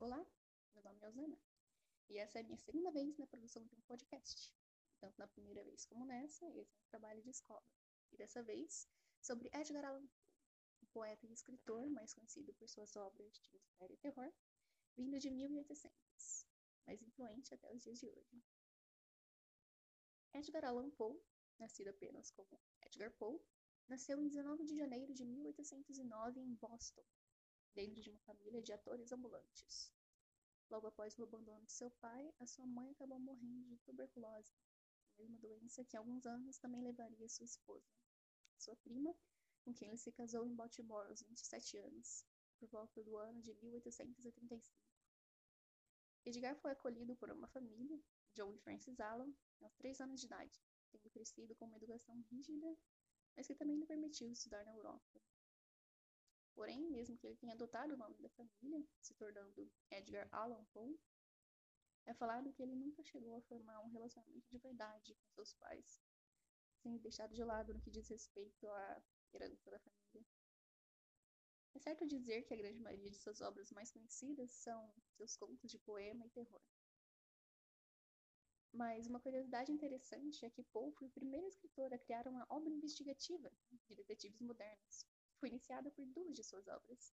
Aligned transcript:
Olá, 0.00 0.24
meu 0.76 0.84
nome 0.84 1.00
é 1.02 1.08
Osana 1.08 1.38
e 2.08 2.18
essa 2.18 2.38
é 2.38 2.42
a 2.42 2.44
minha 2.44 2.56
segunda 2.56 2.92
vez 2.92 3.18
na 3.18 3.26
produção 3.26 3.66
de 3.66 3.74
um 3.74 3.80
podcast. 3.80 4.54
Tanto 5.00 5.18
na 5.18 5.26
primeira 5.26 5.64
vez 5.64 5.84
como 5.86 6.06
nessa, 6.06 6.48
esse 6.50 6.72
é 6.72 6.78
um 6.78 6.88
trabalho 6.88 7.20
de 7.20 7.30
escola. 7.30 7.66
E 8.12 8.16
dessa 8.16 8.40
vez 8.40 8.88
sobre 9.20 9.50
Edgar 9.52 9.84
Allan 9.84 10.06
Poe, 10.06 10.86
poeta 10.92 11.26
e 11.26 11.32
escritor 11.32 11.90
mais 11.90 12.14
conhecido 12.14 12.54
por 12.54 12.68
suas 12.68 12.94
obras 12.94 13.40
de 13.40 13.52
mistério 13.52 13.94
e 13.94 13.96
terror, 13.96 14.32
vindo 14.96 15.18
de 15.18 15.30
1800, 15.32 16.46
mas 16.86 17.02
influente 17.02 17.52
até 17.52 17.68
os 17.74 17.82
dias 17.82 17.98
de 17.98 18.08
hoje. 18.08 18.40
Edgar 20.32 20.64
Allan 20.64 20.90
Poe, 20.90 21.20
nascido 21.58 21.88
apenas 21.88 22.30
como 22.30 22.60
Edgar 22.82 23.10
Poe, 23.16 23.40
nasceu 23.88 24.22
em 24.22 24.28
19 24.28 24.64
de 24.64 24.76
janeiro 24.76 25.12
de 25.12 25.24
1809 25.24 26.38
em 26.38 26.54
Boston, 26.54 27.04
dentro 27.74 28.02
de 28.02 28.10
uma 28.10 28.20
família 28.20 28.62
de 28.62 28.72
atores 28.72 29.12
ambulantes. 29.12 29.92
Logo 30.70 30.86
após 30.86 31.18
o 31.18 31.22
abandono 31.22 31.64
de 31.64 31.72
seu 31.72 31.90
pai, 31.92 32.32
a 32.38 32.46
sua 32.46 32.66
mãe 32.66 32.90
acabou 32.90 33.18
morrendo 33.18 33.66
de 33.68 33.78
tuberculose, 33.78 34.52
a 35.16 35.22
mesma 35.22 35.38
doença 35.38 35.84
que 35.84 35.96
alguns 35.96 36.26
anos 36.26 36.58
também 36.58 36.82
levaria 36.82 37.28
sua 37.28 37.44
esposa, 37.44 37.90
sua 38.58 38.76
prima, 38.76 39.14
com 39.64 39.72
quem 39.72 39.88
ele 39.88 39.96
se 39.96 40.12
casou 40.12 40.46
em 40.46 40.54
Baltimore 40.54 41.06
aos 41.08 41.22
27 41.22 41.78
anos, 41.78 42.24
por 42.58 42.68
volta 42.68 43.02
do 43.02 43.16
ano 43.16 43.40
de 43.40 43.54
1835. 43.54 44.76
Edgar 46.24 46.56
foi 46.56 46.72
acolhido 46.72 47.16
por 47.16 47.30
uma 47.30 47.48
família, 47.48 47.98
Joe 48.36 48.54
e 48.54 48.58
Francis 48.58 49.00
Allen, 49.00 49.34
aos 49.62 49.74
três 49.76 50.00
anos 50.00 50.20
de 50.20 50.26
idade, 50.26 50.60
tendo 50.90 51.08
crescido 51.10 51.54
com 51.56 51.64
uma 51.64 51.76
educação 51.76 52.20
rígida, 52.30 52.76
mas 53.36 53.46
que 53.46 53.54
também 53.54 53.78
lhe 53.78 53.86
permitiu 53.86 54.30
estudar 54.30 54.64
na 54.64 54.72
Europa. 54.72 55.20
Porém, 56.58 56.90
mesmo 56.90 57.16
que 57.16 57.24
ele 57.24 57.36
tenha 57.36 57.54
adotado 57.54 57.94
o 57.94 57.96
nome 57.96 58.16
da 58.16 58.28
família, 58.30 58.84
se 59.00 59.14
tornando 59.14 59.70
Edgar 59.92 60.28
Allan 60.32 60.64
Poe, 60.72 60.98
é 62.04 62.12
falado 62.12 62.52
que 62.52 62.60
ele 62.60 62.74
nunca 62.74 63.00
chegou 63.04 63.36
a 63.36 63.42
formar 63.42 63.80
um 63.80 63.90
relacionamento 63.90 64.44
de 64.50 64.58
verdade 64.58 65.14
com 65.14 65.28
seus 65.28 65.54
pais, 65.54 66.02
sendo 66.82 66.98
deixado 66.98 67.32
de 67.32 67.44
lado 67.44 67.72
no 67.72 67.80
que 67.80 67.92
diz 67.92 68.08
respeito 68.08 68.66
à 68.66 69.02
herança 69.32 69.70
da 69.70 69.78
família. 69.78 70.26
É 71.76 71.78
certo 71.78 72.04
dizer 72.08 72.42
que 72.42 72.54
a 72.54 72.56
grande 72.56 72.80
maioria 72.80 73.08
de 73.08 73.18
suas 73.18 73.40
obras 73.40 73.70
mais 73.70 73.92
conhecidas 73.92 74.50
são 74.50 74.92
seus 75.16 75.36
contos 75.36 75.70
de 75.70 75.78
poema 75.78 76.26
e 76.26 76.30
terror. 76.30 76.60
Mas 78.72 79.06
uma 79.06 79.20
curiosidade 79.20 79.70
interessante 79.70 80.44
é 80.44 80.50
que 80.50 80.64
Poe 80.64 80.90
foi 80.90 81.06
o 81.06 81.12
primeiro 81.12 81.46
escritor 81.46 81.94
a 81.94 81.98
criar 82.00 82.26
uma 82.26 82.44
obra 82.50 82.72
investigativa 82.72 83.48
de 83.86 83.94
detetives 83.94 84.40
modernos, 84.40 85.06
foi 85.38 85.48
iniciada 85.48 85.90
por 85.90 86.06
duas 86.06 86.34
de 86.34 86.42
suas 86.42 86.66
obras, 86.68 87.14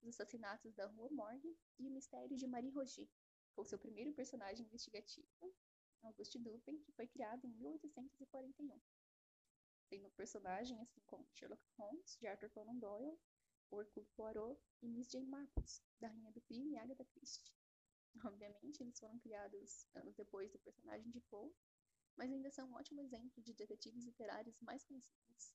Os 0.00 0.08
Assassinatos 0.08 0.74
da 0.74 0.86
Rua 0.86 1.08
Morgue 1.10 1.56
e 1.78 1.86
O 1.86 1.90
Mistério 1.90 2.36
de 2.36 2.46
Marie 2.46 2.70
Roget, 2.70 3.10
com 3.54 3.64
seu 3.64 3.78
primeiro 3.78 4.12
personagem 4.12 4.66
investigativo, 4.66 5.54
Auguste 6.02 6.38
Dupin, 6.38 6.80
que 6.82 6.92
foi 6.92 7.06
criado 7.06 7.46
em 7.46 7.50
1841. 7.50 8.80
Sendo 9.88 10.08
o 10.08 10.12
personagem, 10.12 10.80
assim 10.80 11.00
como 11.06 11.28
Sherlock 11.32 11.62
Holmes, 11.76 12.16
de 12.18 12.26
Arthur 12.26 12.50
Conan 12.50 12.78
Doyle, 12.78 13.16
Hercule 13.70 14.06
Poirot 14.16 14.60
e 14.82 14.88
Miss 14.88 15.10
Jane 15.10 15.26
Marple, 15.26 15.64
da 16.00 16.08
Rainha 16.08 16.32
do 16.32 16.40
Crime 16.40 16.72
e 16.72 16.76
Agatha 16.78 17.04
Christie. 17.04 17.52
Obviamente, 18.24 18.82
eles 18.82 18.98
foram 18.98 19.18
criados 19.20 19.86
anos 19.94 20.14
depois 20.16 20.50
do 20.50 20.58
personagem 20.58 21.10
de 21.10 21.20
Poe, 21.20 21.54
mas 22.16 22.30
ainda 22.30 22.50
são 22.50 22.68
um 22.68 22.74
ótimo 22.74 23.00
exemplo 23.00 23.42
de 23.42 23.54
detetives 23.54 24.04
literários 24.04 24.60
mais 24.60 24.84
conhecidos. 24.84 25.54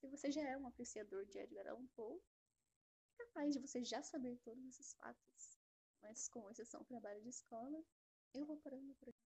Se 0.00 0.06
você 0.20 0.30
já 0.30 0.42
é 0.42 0.54
um 0.58 0.66
apreciador 0.66 1.24
de 1.24 1.38
Edgar 1.38 1.66
Allan 1.66 1.86
Poe, 1.96 2.20
é 3.18 3.24
capaz 3.24 3.54
de 3.54 3.58
você 3.58 3.82
já 3.82 4.02
saber 4.02 4.36
todos 4.44 4.62
esses 4.66 4.92
fatos. 4.92 5.58
Mas 6.02 6.28
com 6.28 6.50
exceção 6.50 6.82
do 6.82 6.86
trabalho 6.86 7.22
de 7.22 7.30
escola, 7.30 7.82
eu 8.34 8.44
vou 8.44 8.58
parando 8.58 8.94
por 8.96 9.08
aqui. 9.08 9.32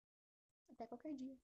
Até 0.70 0.86
qualquer 0.86 1.14
dia. 1.14 1.38